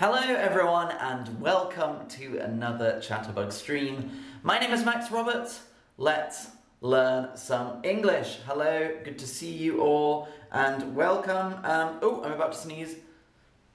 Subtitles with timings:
[0.00, 4.10] Hello, everyone, and welcome to another Chatterbug stream.
[4.42, 5.60] My name is Max Roberts.
[5.98, 8.38] Let's learn some English.
[8.46, 11.52] Hello, good to see you all, and welcome.
[11.64, 12.96] Um, oh, I'm about to sneeze.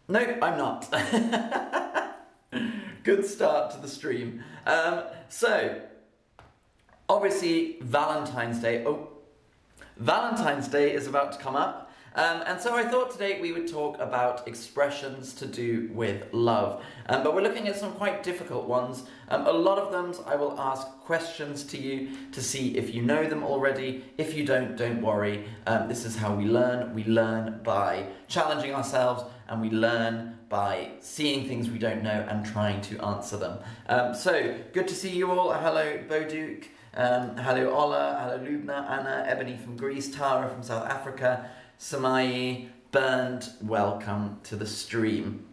[0.08, 0.92] No, I'm not.
[3.04, 4.44] good start to the stream.
[4.66, 5.80] Um, so,
[7.08, 8.84] obviously, Valentine's Day.
[8.84, 9.10] Oh,
[9.98, 11.85] Valentine's Day is about to come up.
[12.16, 16.82] Um, and so I thought today we would talk about expressions to do with love.
[17.08, 19.04] Um, but we're looking at some quite difficult ones.
[19.28, 23.02] Um, a lot of them I will ask questions to you to see if you
[23.02, 24.06] know them already.
[24.18, 25.46] If you don't, don't worry.
[25.68, 26.94] Um, this is how we learn.
[26.96, 32.46] We learn by challenging ourselves and we learn by seeing things we don't know and
[32.46, 33.60] trying to answer them.
[33.90, 35.52] Um, so, good to see you all.
[35.52, 36.66] Hello, Boduke.
[36.94, 38.18] Um, hello, Ola.
[38.22, 41.50] Hello, Lubna, Anna, Ebony from Greece, Tara from South Africa.
[41.80, 45.46] Samai, Bernd, welcome to the stream.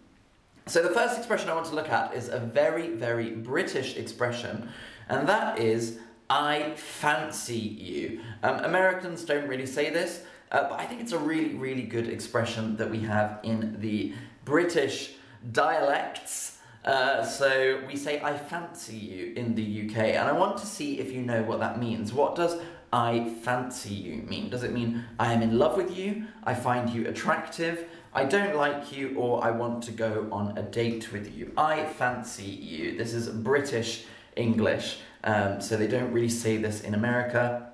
[0.67, 4.69] So the first expression I want to look at is a very, very British expression,
[5.09, 5.98] and that is,
[6.31, 8.20] I fancy you.
[8.45, 12.09] Um, Americans don't really say this, uh, but I think it's a really, really good
[12.09, 14.14] expression that we have in the
[14.45, 15.14] British
[15.51, 16.59] dialects.
[16.84, 21.01] Uh, so we say I fancy you in the UK, and I want to see
[21.01, 22.12] if you know what that means.
[22.12, 22.61] What does
[22.93, 24.51] I fancy you mean?
[24.51, 28.55] Does it mean I am in love with you, I find you attractive, I don't
[28.55, 31.53] like you, or I want to go on a date with you?
[31.57, 32.98] I fancy you.
[32.98, 34.05] This is British
[34.37, 37.73] English, um, so they don't really say this in America.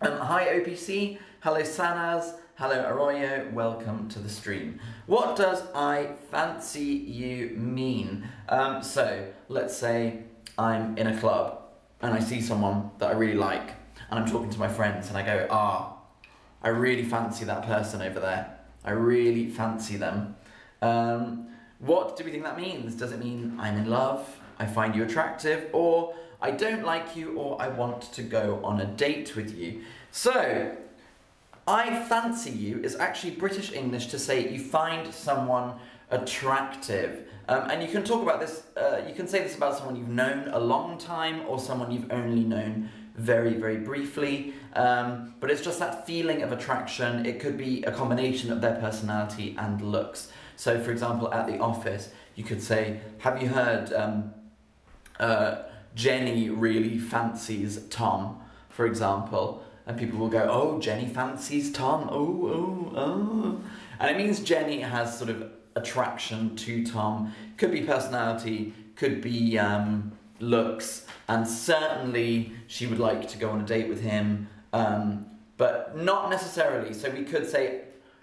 [0.00, 4.78] Um, hi OPC, hello Sanaz, hello Arroyo, welcome to the stream.
[5.06, 8.28] What does I fancy you mean?
[8.48, 10.20] Um, so let's say
[10.56, 11.62] I'm in a club
[12.00, 13.72] and I see someone that I really like
[14.10, 16.28] and I'm talking to my friends and I go, ah, oh,
[16.62, 18.58] I really fancy that person over there.
[18.84, 20.36] I really fancy them.
[20.82, 22.94] Um, what do we think that means?
[22.94, 27.36] Does it mean I'm in love, I find you attractive, or I don't like you,
[27.36, 29.82] or I want to go on a date with you?
[30.10, 30.76] So,
[31.68, 35.74] I fancy you is actually British English to say you find someone
[36.10, 37.28] attractive.
[37.48, 40.08] Um, and you can talk about this, uh, you can say this about someone you've
[40.08, 44.54] known a long time or someone you've only known very, very briefly.
[44.74, 47.26] Um, but it's just that feeling of attraction.
[47.26, 50.30] It could be a combination of their personality and looks.
[50.56, 54.34] So, for example, at the office, you could say, Have you heard um,
[55.18, 55.62] uh,
[55.94, 59.62] Jenny really fancies Tom, for example?
[59.86, 62.08] And people will go, Oh, Jenny fancies Tom.
[62.10, 63.60] Oh, oh, oh.
[63.98, 67.34] And it means Jenny has sort of attraction to Tom.
[67.56, 73.60] Could be personality, could be um, looks and certainly she would like to go on
[73.60, 75.26] a date with him, um,
[75.56, 76.92] but not necessarily.
[76.92, 77.82] So we could say,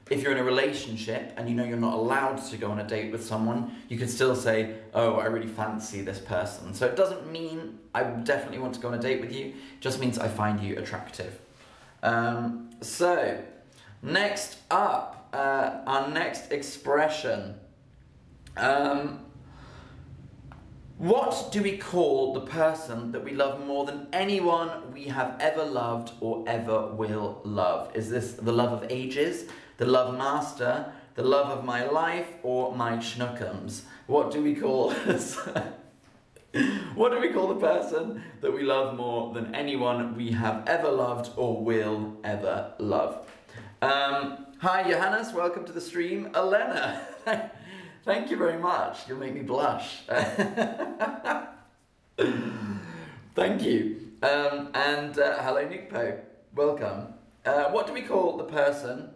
[0.09, 2.87] if you're in a relationship and you know you're not allowed to go on a
[2.87, 6.73] date with someone, you could still say, Oh, I really fancy this person.
[6.73, 9.81] So it doesn't mean I definitely want to go on a date with you, it
[9.81, 11.39] just means I find you attractive.
[12.01, 13.41] Um, so,
[14.01, 17.55] next up, uh, our next expression.
[18.57, 19.25] Um,
[20.97, 25.65] what do we call the person that we love more than anyone we have ever
[25.65, 27.95] loved or ever will love?
[27.95, 29.45] Is this the love of ages,
[29.77, 33.81] the love master, the love of my life, or my schnookums?
[34.07, 34.93] What do we call
[36.93, 40.91] What do we call the person that we love more than anyone we have ever
[40.91, 43.27] loved or will ever love?
[43.81, 46.29] Um, hi, Johannes, welcome to the stream.
[46.35, 47.01] Elena,
[48.03, 49.07] Thank you very much.
[49.07, 49.99] You'll make me blush.
[53.35, 54.11] Thank you.
[54.21, 56.19] Um, and uh, hello, Nickpo.
[56.53, 57.13] Welcome.
[57.45, 59.09] Uh, what do we call the person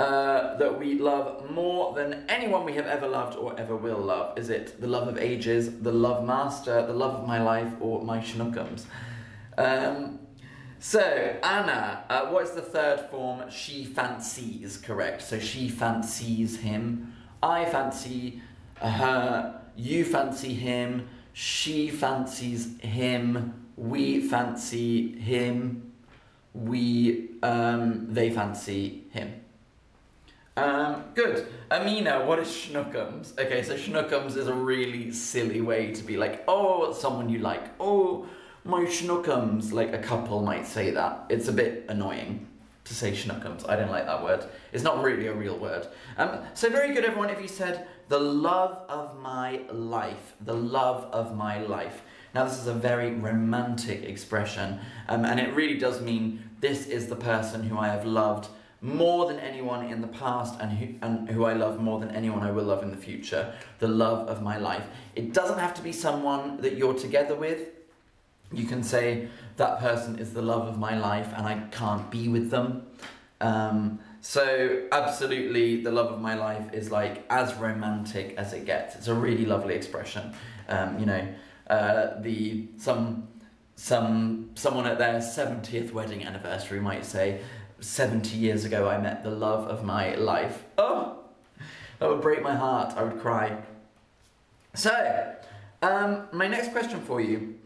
[0.00, 4.38] uh, that we love more than anyone we have ever loved or ever will love?
[4.38, 8.02] Is it the love of ages, the love master, the love of my life, or
[8.02, 8.84] my schnookums?
[9.58, 10.20] Um,
[10.78, 11.00] so,
[11.42, 13.42] Anna, uh, what is the third form?
[13.50, 15.20] She fancies, correct?
[15.20, 17.11] So she fancies him.
[17.42, 18.40] I fancy
[18.76, 25.92] her, you fancy him, she fancies him, we fancy him,
[26.54, 29.34] we, um, they fancy him.
[30.56, 31.46] Um, good.
[31.70, 33.38] Amina, what is schnookums?
[33.38, 37.62] Okay, so schnookums is a really silly way to be like, oh, someone you like.
[37.80, 38.26] Oh,
[38.62, 39.72] my schnookums.
[39.72, 41.24] Like a couple might say that.
[41.30, 42.46] It's a bit annoying
[42.84, 43.68] to say schnookums.
[43.68, 44.44] I don't like that word.
[44.72, 45.86] It's not really a real word.
[46.16, 51.04] Um, so very good, everyone, if you said, the love of my life, the love
[51.12, 52.02] of my life.
[52.34, 57.06] Now, this is a very romantic expression, um, and it really does mean this is
[57.06, 58.48] the person who I have loved
[58.80, 62.42] more than anyone in the past and who, and who I love more than anyone
[62.42, 63.54] I will love in the future.
[63.78, 64.84] The love of my life.
[65.14, 67.68] It doesn't have to be someone that you're together with.
[68.52, 72.28] You can say, that person is the love of my life and I can't be
[72.28, 72.86] with them.
[73.40, 78.94] Um, so, absolutely, the love of my life is like as romantic as it gets.
[78.94, 80.32] It's a really lovely expression.
[80.68, 81.26] Um, you know,
[81.68, 83.28] uh, the some
[83.74, 87.40] some someone at their 70th wedding anniversary might say
[87.80, 90.62] 70 years ago I met the love of my life.
[90.78, 91.18] Oh,
[91.98, 92.94] that would break my heart.
[92.96, 93.58] I would cry.
[94.74, 95.34] So,
[95.82, 97.58] um, my next question for you.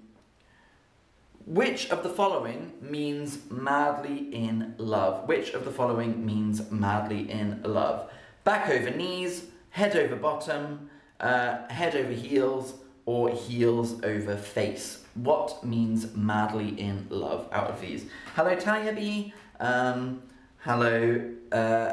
[1.47, 5.29] Which of the following means madly in love?
[5.29, 8.11] Which of the following means madly in love?
[8.43, 10.91] Back over knees, head over bottom,
[11.21, 15.05] uh, head over heels, or heels over face?
[15.15, 18.07] What means madly in love out of these?
[18.35, 19.33] Hello, Tanya B.
[19.61, 20.23] Um,
[20.59, 21.93] hello uh,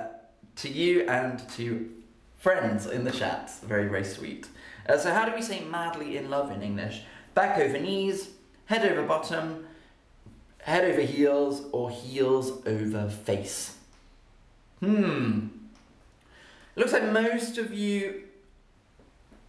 [0.55, 1.91] to you and to
[2.39, 3.51] friends in the chat.
[3.61, 4.47] Very, very sweet.
[4.89, 7.03] Uh, so, how do we say madly in love in English?
[7.35, 8.29] Back over knees,
[8.73, 9.67] head over bottom,
[10.59, 13.77] head over heels, or heels over face?
[14.79, 15.49] Hmm.
[16.75, 18.23] It looks like most of you,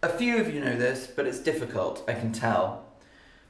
[0.03, 2.85] a few of you know this, but it's difficult, I can tell.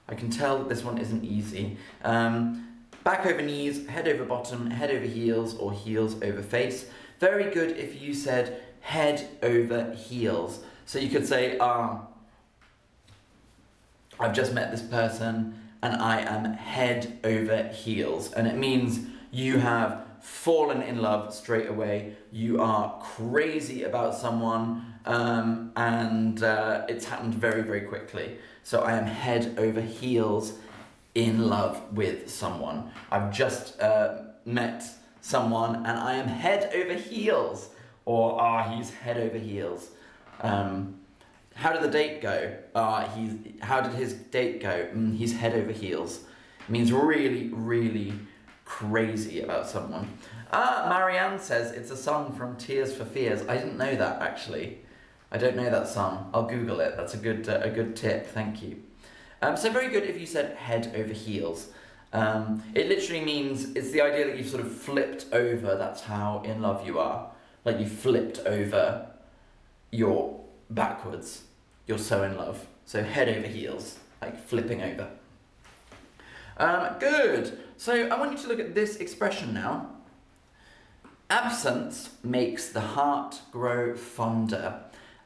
[0.08, 1.78] I can tell that this one isn't easy.
[2.04, 2.62] Um,
[3.04, 6.90] Back over knees, head over bottom, head over heels, or heels over face.
[7.20, 10.64] Very good if you said head over heels.
[10.88, 12.08] So you could say, ah,
[14.20, 18.32] I've just met this person and I am head over heels.
[18.32, 19.02] And it means
[19.32, 22.16] you have fallen in love straight away.
[22.32, 28.38] You are crazy about someone um, and uh, it's happened very, very quickly.
[28.64, 30.54] So I am head over heels
[31.14, 32.90] in love with someone.
[33.12, 34.84] I've just uh, met
[35.22, 37.70] someone and I am head over heels,
[38.06, 39.92] or ah, oh, he's head over heels.
[40.42, 40.96] Um,
[41.56, 42.54] how did the date go?
[42.76, 43.34] Uh, he's.
[43.62, 44.88] How did his date go?
[44.94, 46.20] Mm, he's head over heels.
[46.60, 48.14] It means really, really
[48.66, 50.18] crazy about someone.
[50.52, 53.42] Ah, Marianne says it's a song from Tears for Fears.
[53.48, 54.80] I didn't know that actually.
[55.32, 56.30] I don't know that song.
[56.34, 56.96] I'll Google it.
[56.98, 58.28] That's a good, uh, a good tip.
[58.28, 58.84] Thank you.
[59.42, 61.70] Um, so very good if you said head over heels.
[62.14, 65.76] Um, it literally means it's the idea that you've sort of flipped over.
[65.76, 67.32] That's how in love you are.
[67.64, 69.08] Like you flipped over.
[69.92, 71.45] You're backwards.
[71.88, 72.66] You're so in love.
[72.86, 75.10] So head over heels, like flipping over.
[76.58, 77.60] Um, good.
[77.78, 79.90] So I want you to look at this expression now.
[81.30, 84.82] Absence makes the heart grow fonder.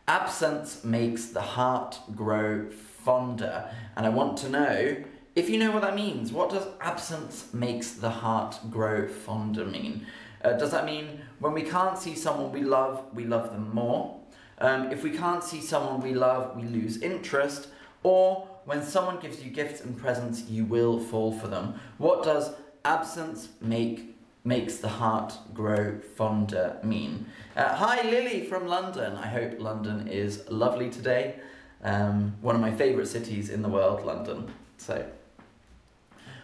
[0.08, 3.70] Absence makes the heart grow fonder.
[3.96, 4.98] And I want to know
[5.36, 6.32] if you know what that means.
[6.32, 10.06] What does absence makes the heart grow fonder mean?
[10.44, 14.19] Uh, does that mean when we can't see someone we love, we love them more?
[14.60, 17.68] Um, if we can't see someone we love, we lose interest?
[18.04, 21.80] Or when someone gives you gifts and presents, you will fall for them?
[21.98, 22.54] What does
[22.86, 24.16] absence make
[24.46, 27.26] makes the heart grow fonder mean?
[27.56, 29.16] Uh, hi Lily from London.
[29.16, 31.36] I hope London is lovely today.
[31.84, 34.52] Um, one of my favourite cities in the world, London.
[34.78, 35.06] So,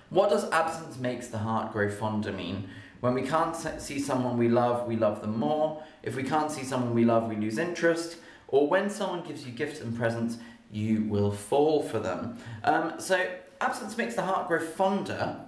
[0.09, 2.69] what does absence makes the heart grow fonder mean?
[3.05, 5.83] When we can't see someone we love, we love them more.
[6.01, 8.17] If we can't see someone we love, we lose interest.
[8.47, 10.39] Or when someone gives you gifts and presents,
[10.71, 12.39] you will fall for them.
[12.63, 13.23] Um, so,
[13.61, 15.39] absence makes the heart grow fonder.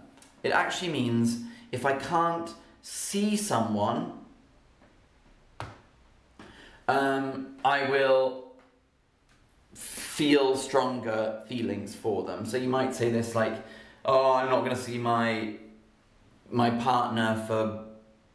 [0.44, 4.14] It actually means if I can't see someone,
[6.88, 8.52] um, I will
[9.74, 12.46] feel stronger feelings for them.
[12.46, 13.56] So you might say this like,
[14.06, 15.56] "Oh, I'm not going to see my
[16.52, 17.86] my partner for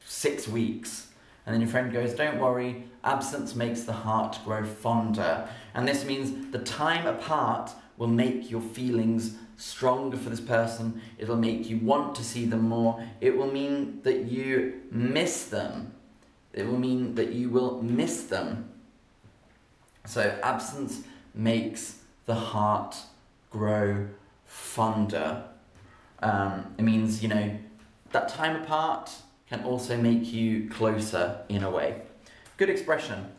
[0.05, 1.09] six weeks,"
[1.45, 6.05] and then your friend goes, "Don't worry, absence makes the heart grow fonder," and this
[6.05, 11.01] means the time apart will make your feelings stronger for this person.
[11.19, 13.05] It'll make you want to see them more.
[13.21, 15.93] It will mean that you miss them.
[16.53, 18.71] It will mean that you will miss them.
[20.05, 22.97] So absence makes the heart
[23.51, 24.09] grow
[24.45, 25.45] fonder.
[26.21, 27.57] Um, it means, you know,
[28.13, 29.11] that time apart
[29.49, 32.03] can also make you closer in a way.
[32.57, 33.33] Good expression.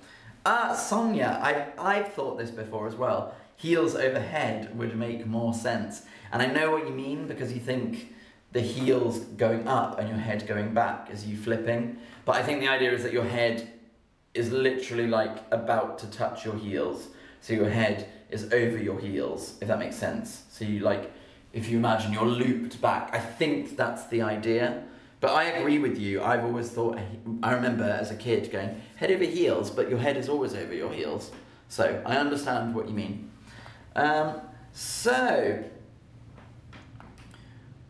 [0.45, 3.33] Uh, Sonia, I, I've thought this before as well.
[3.55, 6.03] Heels over head would make more sense.
[6.31, 8.13] And I know what you mean because you think
[8.51, 11.97] the heels going up and your head going back as you flipping.
[12.25, 13.71] But I think the idea is that your head
[14.33, 17.07] is literally like about to touch your heels.
[17.41, 20.43] So your head is over your heels, if that makes sense.
[20.49, 21.11] So you like,
[21.53, 24.83] if you imagine you're looped back, I think that's the idea.
[25.19, 26.21] But I agree with you.
[26.21, 26.99] I've always thought,
[27.41, 30.73] I remember as a kid going head over heels, but your head is always over
[30.73, 31.31] your heels.
[31.69, 33.31] So I understand what you mean.
[33.95, 34.41] Um,
[34.73, 35.63] so,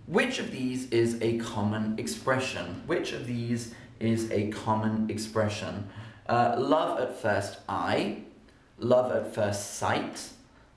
[0.05, 2.83] which of these is a common expression?
[2.85, 5.89] Which of these is a common expression?
[6.27, 8.23] Uh, love at first eye,
[8.77, 10.29] love at first sight,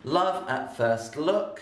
[0.04, 1.60] love at first look,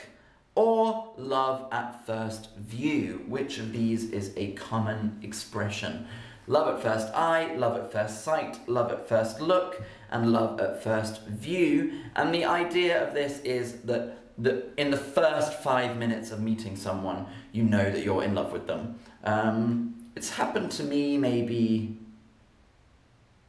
[0.54, 3.24] or love at first view.
[3.28, 6.06] Which of these is a common expression?
[6.46, 10.82] Love at first eye, love at first sight, love at first look, and love at
[10.82, 11.92] first view.
[12.14, 16.76] And the idea of this is that the, in the first five minutes of meeting
[16.76, 18.98] someone, you know that you're in love with them.
[19.22, 21.96] Um, it's happened to me maybe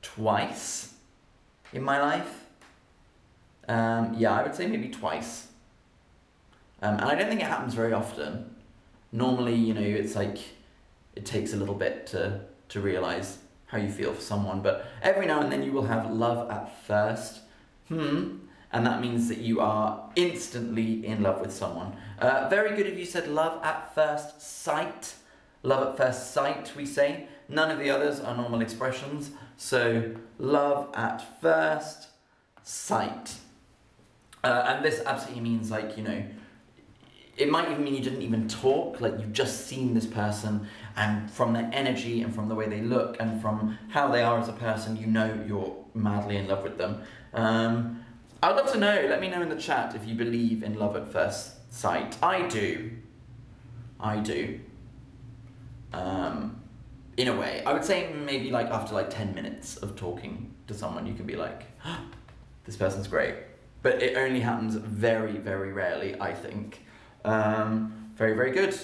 [0.02, 0.94] twice
[1.74, 2.46] in my life.
[3.68, 5.48] Um, yeah, I would say maybe twice.
[6.86, 8.56] Um, and I don't think it happens very often.
[9.12, 10.38] Normally, you know, it's like
[11.16, 15.26] it takes a little bit to, to realize how you feel for someone, but every
[15.26, 17.40] now and then you will have love at first.
[17.88, 18.38] Hmm.
[18.72, 21.96] And that means that you are instantly in love with someone.
[22.20, 25.16] Uh, very good if you said love at first sight.
[25.64, 27.26] Love at first sight, we say.
[27.50, 29.32] None of the others are normal expressions.
[29.58, 32.10] So, love at first
[32.62, 33.38] sight.
[34.44, 36.24] Uh, and this absolutely means, like, you know,
[37.38, 41.30] it might even mean you didn't even talk, like you've just seen this person, and
[41.30, 44.48] from their energy and from the way they look and from how they are as
[44.48, 47.02] a person, you know you're madly in love with them.
[47.34, 48.06] Um,
[48.42, 50.96] I'd love to know, let me know in the chat if you believe in love
[50.96, 52.18] at first sight.
[52.24, 52.92] I do.
[54.00, 54.60] I do.
[55.92, 56.62] Um,
[57.18, 57.64] in a way.
[57.66, 61.26] I would say maybe like after like 10 minutes of talking to someone, you can
[61.26, 61.66] be like,
[62.66, 63.36] this person's great.
[63.82, 66.85] But it only happens very, very rarely, I think.
[67.26, 68.78] Um, very, very good.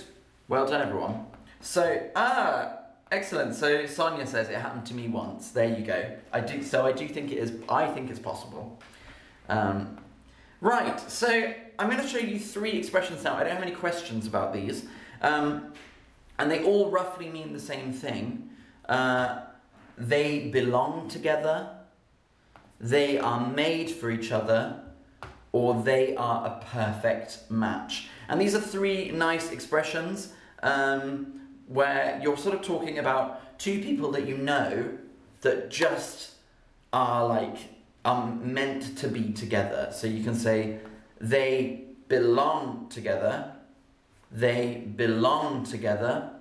[0.48, 1.26] Well done, everyone.
[1.62, 2.80] So, ah,
[3.12, 3.54] excellent.
[3.54, 5.52] So Sonia says it happened to me once.
[5.52, 6.18] There you go.
[6.34, 6.64] I do.
[6.64, 7.54] So I do think it is.
[7.70, 8.82] I think it's possible.
[9.48, 9.98] Um,
[10.60, 11.00] right.
[11.10, 13.36] So I'm going to show you three expressions now.
[13.36, 14.86] I don't have any questions about these,
[15.22, 15.74] um,
[16.40, 18.50] and they all roughly mean the same thing.
[18.90, 19.42] Uh,
[19.98, 21.70] they belong together.
[22.80, 24.82] They are made for each other,
[25.52, 28.10] or they are a perfect match.
[28.32, 30.32] And these are three nice expressions
[30.64, 34.98] um, where you're sort of talking about two people that you know
[35.42, 36.32] that just
[36.94, 37.58] are like
[38.06, 39.90] are meant to be together.
[39.92, 40.80] So you can say
[41.20, 43.52] they belong together,
[44.32, 46.32] they belong together,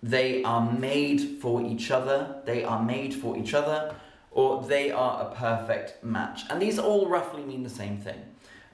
[0.00, 3.96] they are made for each other, they are made for each other,
[4.30, 6.42] or they are a perfect match.
[6.48, 8.22] And these all roughly mean the same thing.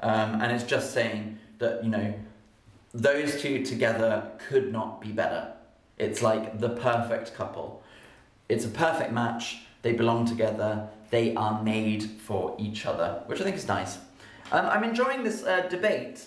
[0.00, 2.14] Um, and it's just saying that, you know,
[2.92, 5.52] those two together could not be better.
[5.98, 7.82] It's like the perfect couple.
[8.48, 9.58] It's a perfect match.
[9.82, 10.88] They belong together.
[11.10, 13.98] They are made for each other, which I think is nice.
[14.50, 16.26] Um, I'm enjoying this uh, debate.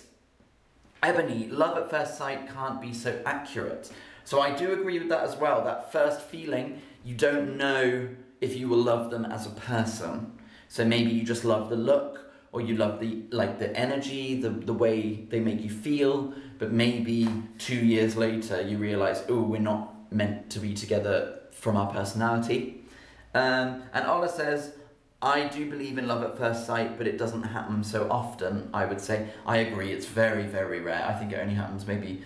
[1.02, 3.90] Ebony, love at first sight can't be so accurate.
[4.24, 5.64] So I do agree with that as well.
[5.64, 8.08] That first feeling, you don't know
[8.40, 10.38] if you will love them as a person.
[10.68, 12.21] So maybe you just love the look,
[12.52, 16.70] or you love the like the energy, the the way they make you feel, but
[16.70, 17.28] maybe
[17.58, 22.84] two years later you realize, oh, we're not meant to be together from our personality.
[23.34, 24.74] Um, and Ola says,
[25.22, 28.68] I do believe in love at first sight, but it doesn't happen so often.
[28.74, 29.90] I would say I agree.
[29.90, 31.04] It's very very rare.
[31.06, 32.22] I think it only happens maybe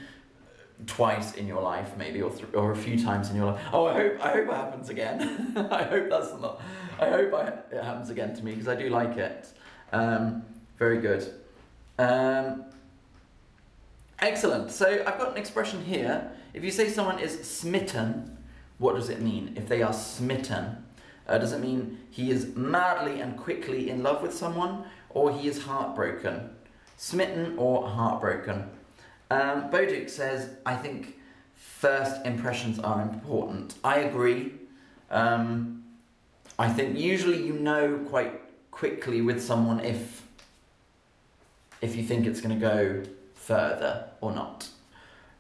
[0.87, 3.61] twice in your life, maybe, or th- or a few times in your life.
[3.73, 5.53] Oh, I hope I hope it happens again.
[5.71, 6.61] I hope that's not.
[6.99, 9.49] I hope I, it happens again to me because I do like it.
[9.93, 10.45] Um,
[10.79, 11.33] very good.
[11.99, 12.65] Um,
[14.19, 14.71] excellent.
[14.71, 16.31] So I've got an expression here.
[16.55, 18.37] If you say someone is smitten,
[18.79, 19.55] what does it mean?
[19.57, 20.85] If they are smitten,
[21.29, 25.49] uh, does it mean he is madly and quickly in love with someone, or he
[25.49, 26.51] is heartbroken?
[26.97, 28.71] Smitten or heartbroken?
[29.31, 31.19] Um, Boduk says, I think
[31.55, 33.75] first impressions are important.
[33.83, 34.53] I agree.
[35.11, 35.85] Um,
[36.59, 38.41] I think usually you know quite
[38.77, 40.23] quickly with someone if
[41.81, 43.03] if you think it's going to go
[43.35, 44.69] further or not.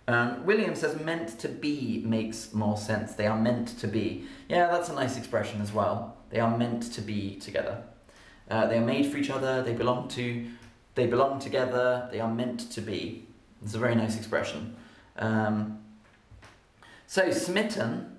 [0.08, 3.14] Um, William says meant to be makes more sense.
[3.14, 4.24] They are meant to be.
[4.48, 6.16] Yeah, that's a nice expression as well.
[6.30, 7.82] They are meant to be together.
[8.50, 9.62] Uh, they are made for each other.
[9.62, 10.46] They belong to.
[10.94, 12.08] They belong together.
[12.10, 13.26] They are meant to be.
[13.62, 14.76] It's a very nice expression.
[15.18, 15.80] Um,
[17.06, 18.16] so smitten.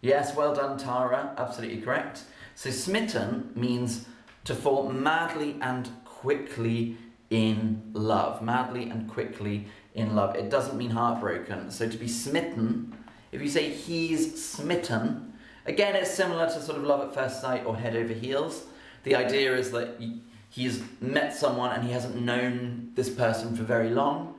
[0.00, 1.34] Yes, well done, Tara.
[1.36, 2.22] Absolutely correct.
[2.54, 4.06] So smitten means
[4.44, 6.96] to fall madly and quickly
[7.30, 8.42] in love.
[8.42, 10.36] Madly and quickly in love.
[10.36, 11.70] It doesn't mean heartbroken.
[11.70, 12.94] So to be smitten
[13.32, 17.64] If you say he's smitten, again, it's similar to sort of love at first sight
[17.64, 18.64] or head over heels.
[19.04, 20.00] The idea is that
[20.48, 24.34] he's met someone and he hasn't known this person for very long,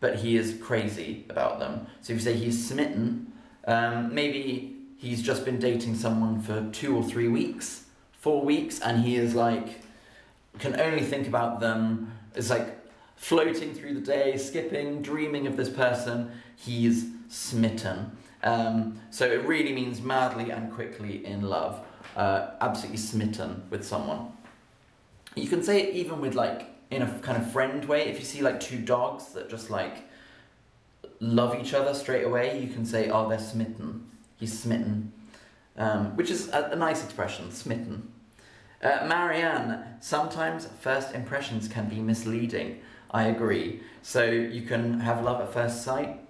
[0.00, 1.86] but he is crazy about them.
[2.00, 3.32] So if you say he's smitten,
[3.66, 7.86] um, maybe he's just been dating someone for two or three weeks,
[8.18, 9.80] four weeks, and he is like,
[10.58, 12.12] can only think about them.
[12.34, 12.76] It's like
[13.16, 16.30] floating through the day, skipping, dreaming of this person.
[16.56, 18.16] He's smitten.
[18.42, 21.84] Um, so it really means madly and quickly in love,
[22.16, 24.32] uh, absolutely smitten with someone.
[25.34, 28.08] You can say it even with like in a kind of friend way.
[28.08, 30.08] If you see like two dogs that just like
[31.20, 34.06] love each other straight away, you can say, "Oh, they're smitten."
[34.38, 35.12] He's smitten,
[35.78, 37.50] um, which is a, a, nice expression.
[37.50, 38.12] Smitten.
[38.82, 39.84] Uh, Marianne.
[40.00, 42.80] Sometimes first impressions can be misleading.
[43.10, 43.80] I agree.
[44.02, 46.20] So you can have love at first sight.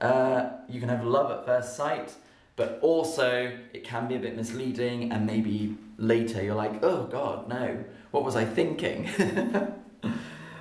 [0.00, 2.14] Uh, you can have love at first sight,
[2.56, 7.48] but also it can be a bit misleading, and maybe later you're like, oh God,
[7.48, 9.08] no, what was I thinking?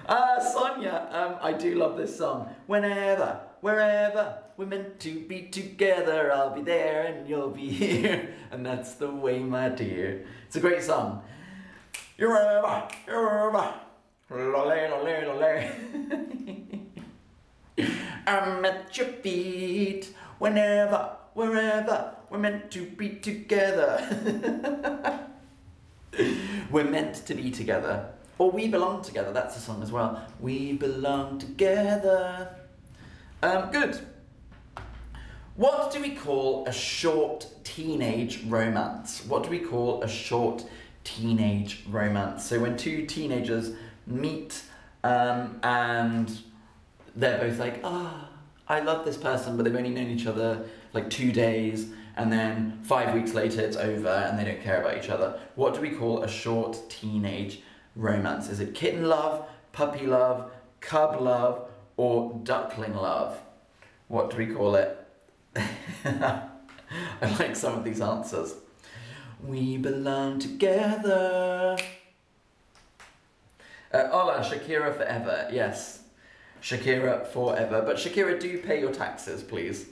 [0.10, 2.50] Ah, Sonia, um, I do love this song.
[2.66, 8.34] Whenever, wherever we're meant to be together, I'll be there and you'll be here.
[8.52, 10.26] And that's the way, my dear.
[10.48, 11.24] It's a great song.
[18.28, 25.30] I'm at your feet whenever, wherever we're meant to be together.
[26.72, 28.10] we're meant to be together.
[28.40, 30.24] Or We Belong Together, that's a song as well.
[30.40, 32.56] We belong together.
[33.42, 34.00] Um, good.
[35.58, 39.26] What do we call a short teenage romance?
[39.26, 40.64] What do we call a short
[41.04, 42.46] teenage romance?
[42.46, 43.72] So when two teenagers
[44.06, 44.62] meet
[45.04, 46.32] um, and
[47.16, 48.38] they're both like, ah, oh,
[48.68, 51.88] I love this person, but they've only known each other like two days,
[52.18, 55.40] and then five weeks later it's over and they don't care about each other.
[55.56, 57.62] What do we call a short teenage
[57.96, 58.48] romance?
[58.50, 63.40] Is it kitten love, puppy love, cub love, or duckling love?
[64.08, 64.97] What do we call it?
[66.06, 66.50] I
[67.40, 68.56] like some of these answers.
[69.44, 71.78] We belong together.
[73.94, 75.48] Uh, Ola, Shakira forever.
[75.52, 76.02] Yes,
[76.62, 77.82] Shakira forever.
[77.86, 79.86] But Shakira, do pay your taxes, please.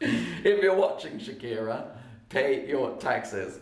[0.00, 1.86] if you're watching Shakira,
[2.28, 3.60] pay your taxes.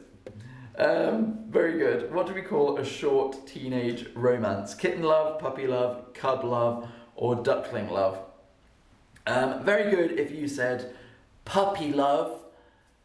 [0.76, 2.12] Um, very good.
[2.12, 4.74] What do we call a short teenage romance?
[4.74, 8.18] Kitten love, puppy love, cub love, or duckling love?
[9.26, 10.94] Um, very good if you said
[11.44, 12.40] puppy love.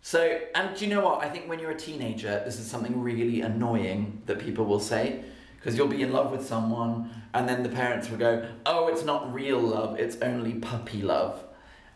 [0.01, 1.23] So, and do you know what?
[1.23, 5.23] I think when you're a teenager, this is something really annoying that people will say
[5.58, 9.03] because you'll be in love with someone and then the parents will go, oh, it's
[9.03, 11.43] not real love, it's only puppy love.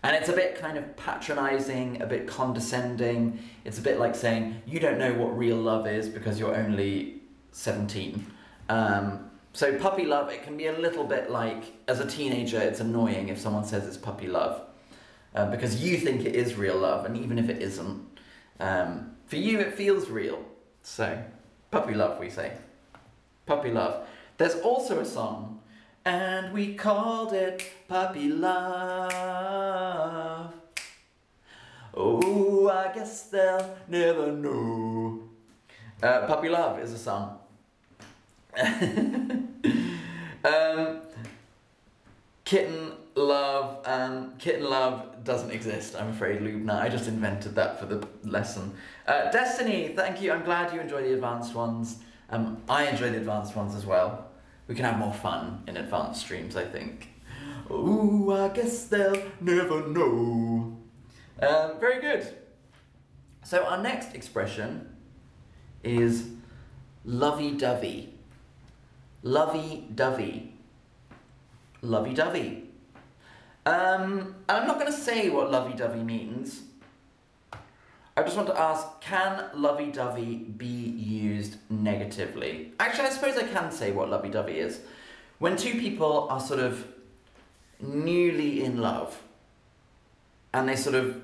[0.04, 3.40] And it's a bit kind of patronizing, a bit condescending.
[3.66, 7.22] It's a bit like saying, you don't know what real love is because you're only
[7.52, 8.26] 17.
[8.68, 12.80] Um, so, puppy love, it can be a little bit like, as a teenager, it's
[12.80, 14.62] annoying if someone says it's puppy love.
[15.34, 18.06] Uh, because you think it is real love, and even if it isn't,
[18.60, 20.44] um, for you it feels real.
[20.82, 21.24] So,
[21.70, 22.54] puppy love, we say.
[23.46, 24.08] Puppy love.
[24.38, 25.62] There's also a song
[26.06, 29.12] and we called it Puppy Love.
[31.94, 35.30] Oh, I guess they'll never know.
[36.02, 37.38] Uh, Puppy Love is a song.
[40.44, 41.02] um,
[42.44, 46.80] kitten Love, um, Kitten Love doesn't exist, I'm afraid, Lubna.
[46.80, 48.74] I just invented that for the lesson.
[49.06, 50.32] Uh, Destiny, thank you.
[50.32, 52.00] I'm glad you enjoy the advanced ones.
[52.30, 54.32] Um, I enjoy the advanced ones as well
[54.72, 57.10] we can have more fun in advanced streams, I think.
[57.70, 60.78] Ooh, I guess they'll never know.
[61.42, 62.26] Um, very good.
[63.44, 64.96] So our next expression
[65.84, 66.30] is
[67.04, 68.14] lovey-dovey.
[69.24, 70.54] Lovey-dovey.
[71.82, 72.64] Lovey-dovey.
[73.66, 76.64] Um, I'm not going to say what lovey-dovey means
[78.16, 82.74] I just want to ask, can lovey-dovey be used negatively?
[82.80, 84.82] Actually, I suppose I can say what lovey-dovey is.
[85.40, 86.86] When two people are sort of
[87.80, 89.22] newly in love,
[90.54, 91.22] and they sort of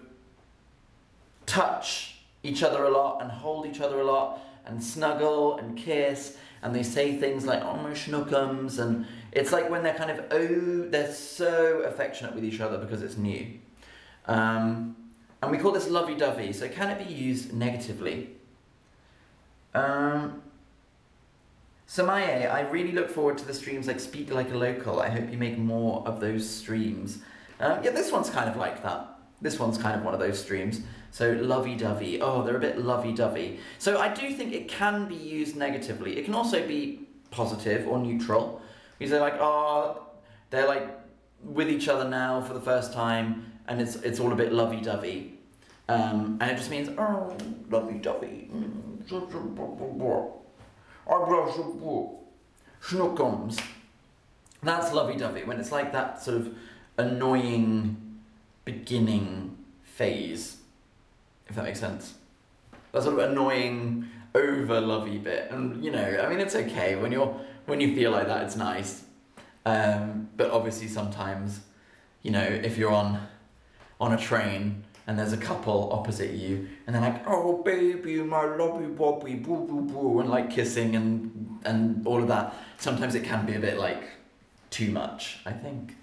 [1.46, 6.38] touch each other a lot, and hold each other a lot, and snuggle, and kiss,
[6.62, 10.26] and they say things like, oh my schnookums, and it's like when they're kind of,
[10.32, 13.60] oh, they're so affectionate with each other because it's new.
[14.26, 14.96] Um,
[15.42, 18.32] and we call this lovey-dovey, so can it be used negatively?
[19.74, 20.42] Um,
[21.88, 25.00] Samaye, I really look forward to the streams like Speak Like a Local.
[25.00, 27.20] I hope you make more of those streams.
[27.60, 29.08] Uh, yeah, this one's kind of like that.
[29.42, 30.82] This one's kind of one of those streams.
[31.12, 32.22] So lovey-dovey.
[32.22, 33.60] Oh, they're a bit lovey-dovey.
[33.78, 36.18] So I do think it can be used negatively.
[36.18, 38.62] It can also be positive or neutral.
[38.98, 40.08] Because they're like, oh,
[40.50, 40.90] they're like
[41.44, 45.38] with each other now for the first time, and it's it's all a bit lovey-dovey.
[45.88, 47.38] Um, and it just means, oh,
[47.70, 48.50] lovey-dovey.
[52.82, 53.62] Schnookums.
[54.64, 56.56] That's lovey-dovey, when it's like that sort of
[56.98, 58.07] annoying
[58.68, 60.58] beginning phase,
[61.48, 62.16] if that makes sense.
[62.92, 65.50] That sort of annoying, over lovey bit.
[65.52, 66.98] And, you know, I mean, it's okay.
[66.98, 67.34] When you're
[67.66, 69.04] when you feel like that, it's nice.
[69.66, 71.62] Um, but obviously, sometimes,
[72.24, 73.28] you know, if you're on
[74.00, 78.44] on a train and there's a couple opposite you, and they're like, "Oh, baby, my
[78.44, 82.54] lovey bobby, boo boo boo," and like kissing and and all of that.
[82.78, 84.04] Sometimes it can be a bit like
[84.70, 85.40] too much.
[85.46, 85.96] I think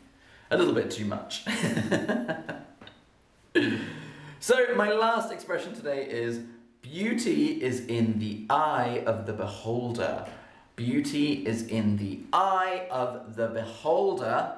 [0.51, 1.45] a little bit too much.
[4.41, 6.41] so my last expression today is
[6.83, 10.27] beauty is in the eye of the beholder.
[10.77, 14.57] Beauty is in the eye of the beholder.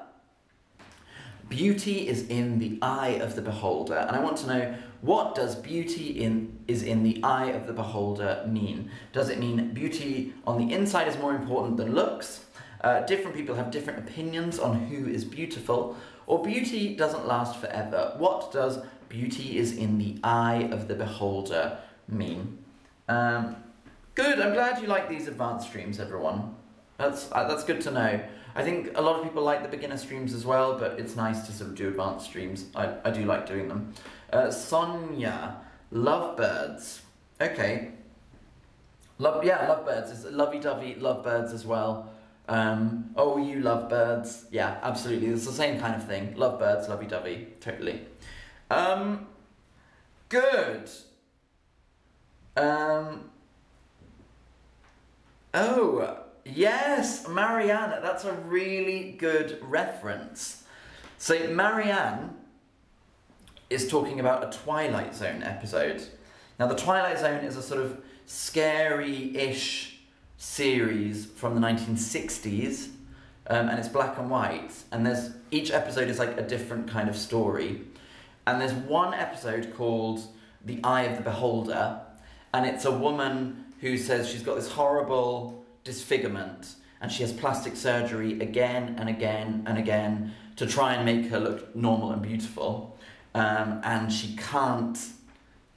[1.47, 3.95] Beauty is in the eye of the beholder.
[3.95, 7.73] And I want to know what does beauty in is in the eye of the
[7.73, 8.89] beholder mean?
[9.13, 12.46] Does it mean beauty on the inside is more important than looks?
[12.81, 18.13] Uh, different people have different opinions on who is beautiful, or beauty doesn't last forever.
[18.17, 22.59] What does beauty is in the eye of the beholder mean?
[23.07, 23.55] Um,
[24.15, 26.55] good, I'm glad you like these advanced streams, everyone.
[26.97, 28.21] That's, uh, that's good to know.
[28.55, 31.45] I think a lot of people like the beginner streams as well, but it's nice
[31.45, 32.65] to sort of do advanced streams.
[32.75, 33.93] I, I do like doing them.
[34.33, 35.57] Uh, Sonia,
[35.91, 37.01] lovebirds.
[37.39, 37.91] Okay.
[39.19, 40.11] Love, yeah, lovebirds.
[40.11, 42.11] It's lovey-dovey lovebirds as well.
[42.47, 44.45] Um, oh, you love birds.
[44.51, 45.27] Yeah, absolutely.
[45.27, 46.35] It's the same kind of thing.
[46.35, 47.47] Love birds, lovey dovey.
[47.59, 48.01] Totally.
[48.71, 49.27] Um,
[50.29, 50.89] good.
[52.55, 53.29] Um,
[55.53, 58.01] oh, yes, Marianne.
[58.01, 60.63] That's a really good reference.
[61.17, 62.35] So, Marianne
[63.69, 66.01] is talking about a Twilight Zone episode.
[66.59, 69.96] Now, the Twilight Zone is a sort of scary ish
[70.37, 72.89] series from the 1960s,
[73.47, 74.71] um, and it's black and white.
[74.91, 77.81] And there's each episode is like a different kind of story.
[78.45, 80.21] And there's one episode called
[80.63, 82.01] "The Eye of the Beholder,"
[82.53, 87.75] and it's a woman who says she's got this horrible disfigurement, and she has plastic
[87.75, 92.97] surgery again and again and again to try and make her look normal and beautiful.
[93.33, 94.97] Um, and she can't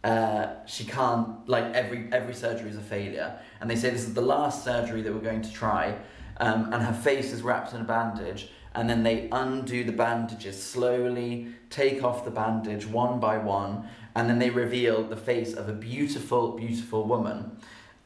[0.02, 3.38] uh, she can't like every every surgery is a failure.
[3.60, 5.96] And they say this is the last surgery that we're going to try
[6.40, 10.60] um, and her face is wrapped in a bandage and then they undo the bandages
[10.60, 13.86] slowly take off the bandage one by one
[14.16, 17.58] and then they reveal the face of a beautiful beautiful woman.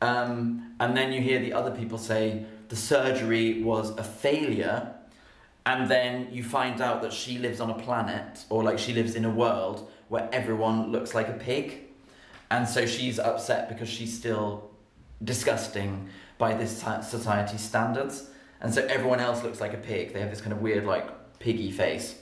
[0.03, 4.95] Um, and then you hear the other people say the surgery was a failure
[5.65, 9.15] and then you find out that she lives on a planet or like she lives
[9.15, 11.84] in a world where everyone looks like a pig
[12.55, 14.71] and so she's upset because she's still
[15.25, 18.31] disgusting by this society's standards.
[18.61, 20.12] And so everyone else looks like a pig.
[20.12, 22.14] They have this kind of weird, like, piggy face.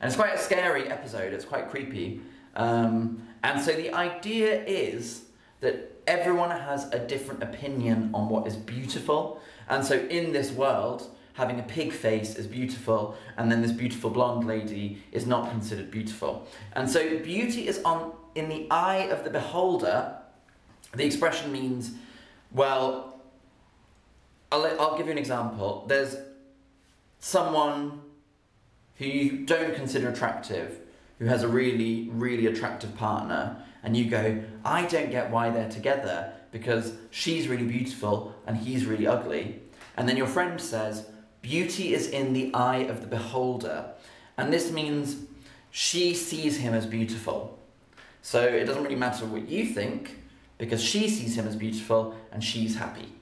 [0.00, 2.20] And it's quite a scary episode, it's quite creepy.
[2.54, 5.24] Um, and so the idea is
[5.58, 9.40] that everyone has a different opinion on what is beautiful.
[9.68, 14.10] And so in this world, having a pig face is beautiful, and then this beautiful
[14.10, 16.46] blonde lady is not considered beautiful.
[16.74, 20.16] And so beauty is on in the eye of the beholder,
[20.94, 21.92] the expression means,
[22.52, 23.20] well,
[24.50, 25.84] I'll, I'll give you an example.
[25.88, 26.16] There's
[27.18, 28.00] someone
[28.96, 30.78] who you don't consider attractive,
[31.18, 35.70] who has a really, really attractive partner, and you go, I don't get why they're
[35.70, 39.60] together because she's really beautiful and he's really ugly.
[39.96, 41.06] And then your friend says,
[41.42, 43.90] Beauty is in the eye of the beholder.
[44.38, 45.16] And this means
[45.70, 47.58] she sees him as beautiful.
[48.24, 50.16] So it doesn't really matter what you think
[50.56, 53.12] because she sees him as beautiful and she's happy.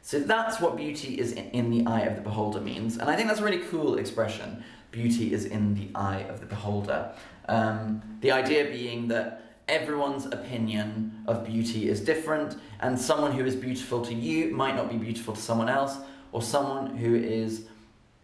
[0.00, 2.96] So that's what beauty is in the eye of the beholder means.
[2.96, 4.64] And I think that's a really cool expression.
[4.92, 7.12] Beauty is in the eye of the beholder.
[7.50, 13.54] Um, the idea being that everyone's opinion of beauty is different, and someone who is
[13.54, 15.98] beautiful to you might not be beautiful to someone else,
[16.32, 17.66] or someone who is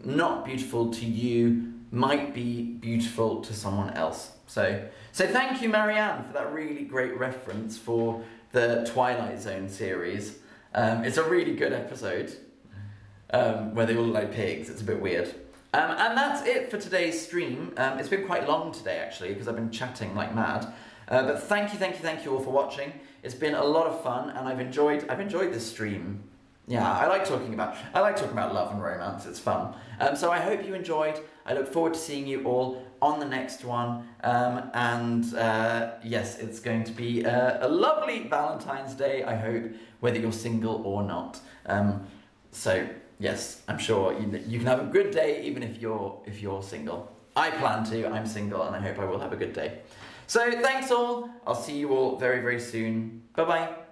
[0.02, 4.32] not beautiful to you might be beautiful to someone else.
[4.46, 8.22] So, so thank you, Marianne, for that really great reference for
[8.52, 10.38] the Twilight Zone series.
[10.74, 12.36] Um, it's a really good episode
[13.30, 14.68] um, where they all look like pigs.
[14.68, 15.28] It's a bit weird.
[15.74, 17.72] Um, and that's it for today's stream.
[17.76, 20.72] Um, it's been quite long today, actually, because I've been chatting like mad.
[21.08, 22.92] Uh, but thank you, thank you, thank you all for watching.
[23.22, 25.08] It's been a lot of fun, and I've enjoyed.
[25.08, 26.22] I've enjoyed this stream.
[26.68, 27.76] Yeah, I like talking about.
[27.94, 29.24] I like talking about love and romance.
[29.24, 29.74] It's fun.
[30.00, 31.20] Um, so I hope you enjoyed.
[31.44, 34.08] I look forward to seeing you all on the next one.
[34.24, 39.22] Um, and uh, yes, it's going to be a, a, lovely Valentine's Day.
[39.22, 39.64] I hope,
[40.00, 41.38] whether you're single or not.
[41.66, 42.06] Um,
[42.50, 42.88] so
[43.20, 46.62] yes, I'm sure you, you can have a good day even if you're if you're
[46.62, 47.12] single.
[47.36, 48.08] I plan to.
[48.08, 49.80] I'm single, and I hope I will have a good day.
[50.26, 51.30] So thanks all.
[51.46, 53.22] I'll see you all very very soon.
[53.34, 53.85] Bye bye.